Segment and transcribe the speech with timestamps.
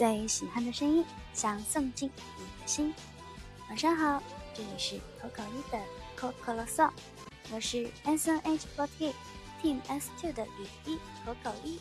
[0.00, 2.94] 最喜欢的声音，想送进你的心。
[3.68, 4.22] 晚上好，
[4.54, 5.78] 这里是口口一的
[6.16, 6.88] 口口啰嗦，
[7.52, 9.12] 我是 S N H forty
[9.62, 11.78] Team S two 的雨衣口口一。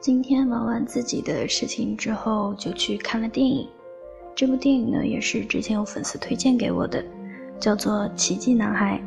[0.00, 3.70] 今天忙完自己的事情之后，就去看了电影。
[4.40, 7.04] 这部电影呢，也是之前有粉丝推荐给我的，
[7.58, 8.98] 叫做《奇迹男孩》。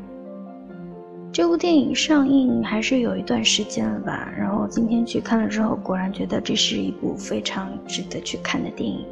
[1.32, 4.32] 这部电影上映还是有一段时间了吧？
[4.38, 9.04] 然后今天去看了之后，果然觉得这是一部非常值得去看的电影。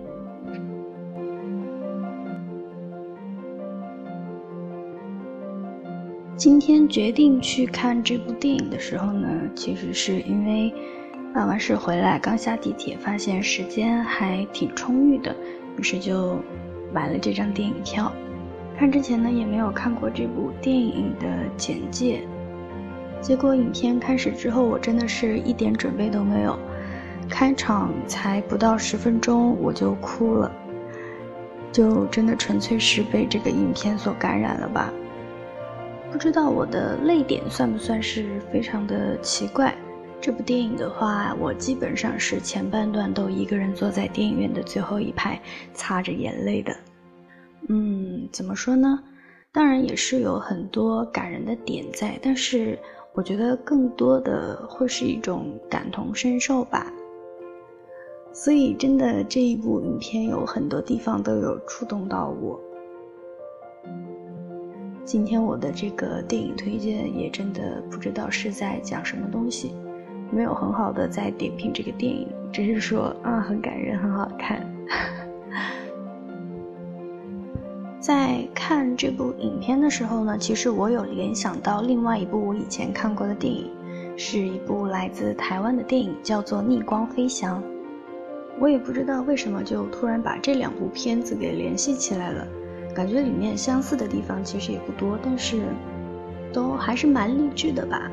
[6.35, 10.71] 今天决定去看这部电影的时候呢，其实是因为。
[11.33, 15.33] 办完事回来，刚下地铁，发现时间还挺充裕的，
[15.77, 16.39] 于是就
[16.93, 18.11] 买了这张电影票。
[18.77, 22.21] 看之前呢，也没有看过这部电影的简介。
[23.21, 26.57] 结果影片开始之后，我真的是一点准备都没有，
[27.29, 30.51] 开场才不到十分钟我就哭了，
[31.71, 34.91] 就真的纯粹是被这个影片所感染了吧？
[36.11, 39.73] 不知道我的泪点算不算是非常的奇怪？
[40.21, 45.41] 这部电影的话，我基本上是前半段都一个人坐在电影院的最后一排，
[45.73, 46.71] 擦着眼泪的。
[47.69, 48.99] 嗯，怎么说呢？
[49.51, 52.77] 当然也是有很多感人的点在，但是
[53.13, 56.93] 我觉得更多的会是一种感同身受吧。
[58.31, 62.61] 所以，真的这一部影片有很多地方都有触动到我。
[65.03, 69.73] 今天我的这个电影推荐也真的不知道是在讲什么东西。
[70.31, 74.65] 没有很好的在点评这个电影，只是说啊很感人，很好看。
[77.99, 83.69] 在看这部影片的时候呢，其实我有联想到另外一部我以前看过的电影，
[84.17, 87.61] 是一部来自台湾的电影，叫做《逆光飞翔》。
[88.59, 92.47] 我也不知道为什么就突然把这两部片子给联系起来了，
[92.95, 95.61] 感觉里面相似的地方其实也不多，但是
[96.51, 98.11] 都还是蛮励志的吧。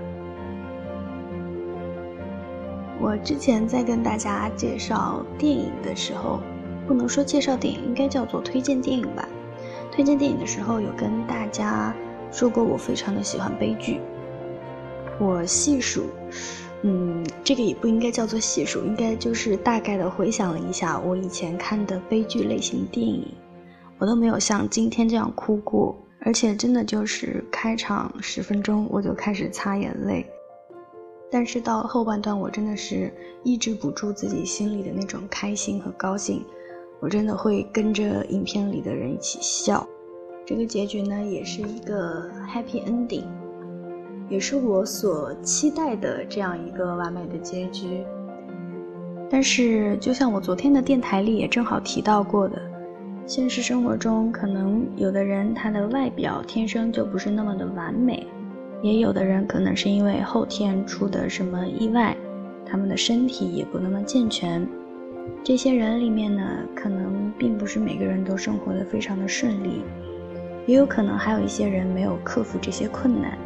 [3.08, 6.40] 我之前在跟大家介绍电影的时候，
[6.86, 9.26] 不能说介绍电影，应该叫做推荐电影吧。
[9.90, 11.94] 推荐电影的时候，有跟大家
[12.30, 13.98] 说过，我非常的喜欢悲剧。
[15.18, 16.04] 我细数，
[16.82, 23.26] 嗯，这个也不应该叫做细数，应该就是大概的回想了一下我以前看的悲剧类型电影，
[23.96, 30.26] 我都没有像今天这样哭过，而且真的就是开场十分钟我就开始擦眼泪。
[31.30, 33.12] 但是到后半段，我真的是
[33.42, 36.42] 抑制不住自己心里的那种开心和高兴，
[37.00, 39.86] 我真的会跟着影片里的人一起笑。
[40.46, 43.24] 这个结局呢，也是一个 happy ending，
[44.30, 48.02] 也是我所期待的这样一个完美的结局。
[49.28, 52.58] 但是，就像我昨天的电台里也正好提到过的，
[53.26, 58.26] 现实生活中可能有的人他的外表天生就不是那么的完美。
[58.80, 62.16] 也有的人可能是因为后天出的什么意外，
[62.64, 64.66] 他们的身体也不那么健全。
[65.42, 66.42] 这些人里面呢，
[66.74, 69.82] 可能并不是每个人都生活的非常的顺利，
[70.66, 73.36] 也有可能还有一些人没有克服这些困难。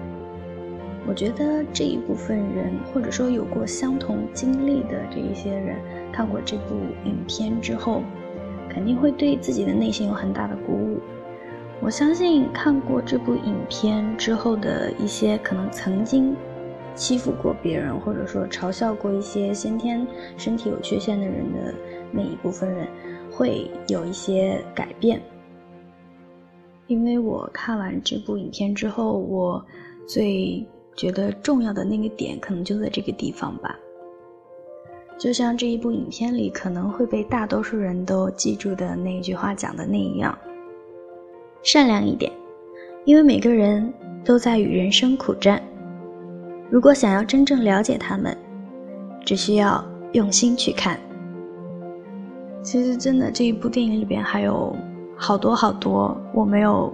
[1.06, 5.76] 我觉得这一部分人，或者说有过相同经历的这一些人，
[6.12, 8.02] 看过这部影片之后，
[8.68, 11.00] 肯定会对自己的内心有很大的鼓舞。
[11.84, 16.32] 我相信看过这部影片之后的一些可能曾经
[16.94, 20.06] 欺负过别人，或者说嘲笑过一些先天
[20.36, 21.74] 身体有缺陷的人的
[22.12, 22.86] 那一部分人，
[23.32, 25.20] 会有一些改变。
[26.86, 29.64] 因为我看完这部影片之后，我
[30.06, 30.64] 最
[30.94, 33.76] 觉得重要的那个点，可能就在这个地方吧。
[35.18, 40.38] 就像这一部影片里可能会被大多数人都记住的那一句话讲的那样。
[41.62, 42.30] 善良一点，
[43.04, 43.92] 因为每个人
[44.24, 45.62] 都在与人生苦战。
[46.68, 48.36] 如果想要真正了解他们，
[49.24, 50.98] 只需要用心去看。
[52.62, 54.74] 其实，真的这一部电影里边还有
[55.16, 56.92] 好多好多我没有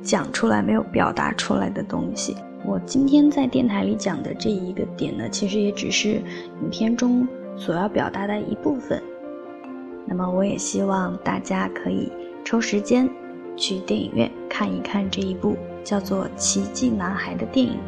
[0.00, 2.36] 讲出来、没有表达出来的东西。
[2.64, 6.22] 我今天在电台里讲的这一个点呢，其实也只是
[6.62, 9.02] 影片中所要表达的一部分。
[10.06, 12.10] 那么，我也希望大家可以
[12.44, 13.06] 抽时间。
[13.56, 17.78] 去电影院看一看这一部叫做《奇迹男孩》的电影。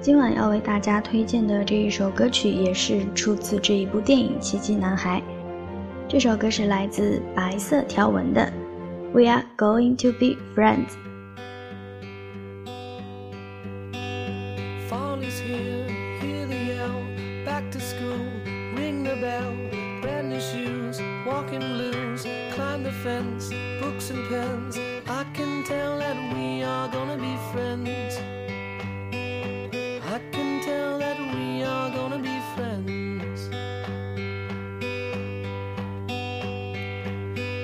[0.00, 5.20] 今晚要为大家推荐的这一首歌曲，也是出自这一部电影《奇迹男孩》。
[6.08, 8.52] 这首歌是来自白色条纹的
[9.12, 10.90] 《We Are Going to Be Friends》。
[23.80, 24.78] Books and pens.
[25.08, 28.16] I can tell that we are gonna be friends.
[30.14, 33.48] I can tell that we are gonna be friends.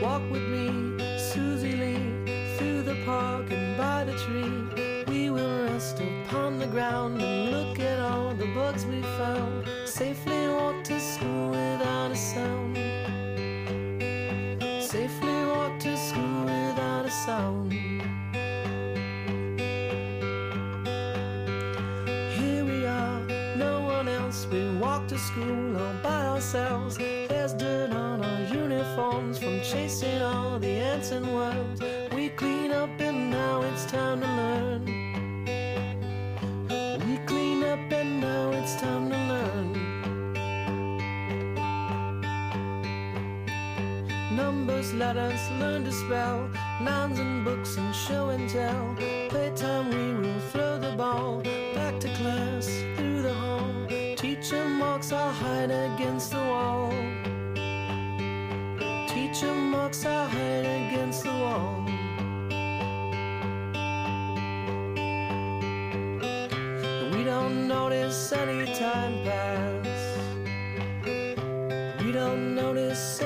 [0.03, 5.05] Walk with me, Susie Lee, through the park and by the tree.
[5.07, 9.69] We will rest upon the ground and look at all the bugs we found.
[9.87, 11.62] Safely walk to school
[14.93, 17.73] Safely walk to school without a sound.
[22.37, 23.21] Here we are,
[23.57, 24.47] no one else.
[24.53, 26.99] We walk to school all by ourselves.
[26.99, 31.81] There's dirt on our uniforms from chasing all the ants and worms.
[44.37, 46.49] Numbers, letters, learn to spell.
[46.81, 48.97] Nouns and books and show and tell.
[49.29, 51.43] Playtime, we will throw the ball.
[51.75, 53.87] Back to class, through the hall.
[54.17, 56.91] Teacher marks our hide against the wall.
[59.07, 61.85] Teacher marks our hide against the wall.
[67.13, 69.89] We don't notice any time pass.
[72.03, 73.21] We don't notice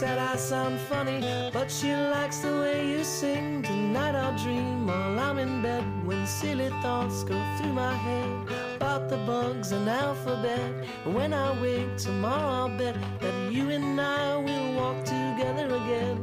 [0.00, 1.20] That I sound funny,
[1.54, 3.62] but she likes the way you sing.
[3.62, 8.30] Tonight I'll dream while I'm in bed when silly thoughts go through my head
[8.76, 10.84] about the bugs and alphabet.
[11.04, 16.18] When I wake tomorrow, I'll bet that you and I will walk together again.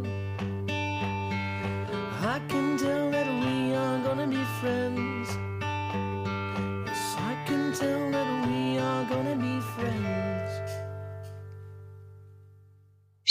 [2.21, 5.02] I can tell that we are gonna be friends.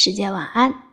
[0.04, 0.91] 世界晚安。